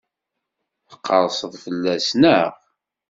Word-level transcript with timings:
Tqerrseḍ 0.91 1.53
fell-as, 1.63 2.07
naɣ? 2.21 2.51